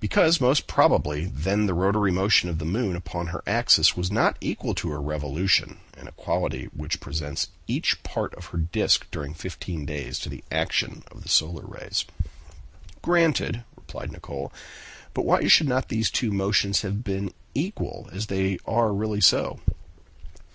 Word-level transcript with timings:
"Because 0.00 0.38
most 0.38 0.66
probably 0.66 1.24
then 1.24 1.64
the 1.64 1.72
rotary 1.72 2.10
motion 2.10 2.50
of 2.50 2.58
the 2.58 2.66
moon 2.66 2.94
upon 2.94 3.28
her 3.28 3.42
axis 3.46 3.96
was 3.96 4.10
not 4.10 4.36
equal 4.38 4.74
to 4.74 4.90
her 4.90 5.00
revolution, 5.00 5.78
an 5.96 6.06
equality 6.08 6.66
which 6.76 7.00
presents 7.00 7.48
each 7.66 8.02
part 8.02 8.34
of 8.34 8.44
her 8.52 8.58
disc 8.58 9.06
during 9.10 9.32
fifteen 9.32 9.86
days 9.86 10.18
to 10.18 10.28
the 10.28 10.44
action 10.52 11.04
of 11.10 11.22
the 11.22 11.28
solar 11.30 11.64
rays." 11.64 12.04
"Granted," 13.00 13.64
replied 13.74 14.12
Nicholl, 14.12 14.52
"but 15.14 15.24
why 15.24 15.46
should 15.48 15.68
not 15.70 15.88
these 15.88 16.10
two 16.10 16.32
motions 16.32 16.82
have 16.82 17.02
been 17.02 17.32
equal, 17.54 18.10
as 18.12 18.26
they 18.26 18.58
are 18.66 18.92
really 18.92 19.22
so?" 19.22 19.58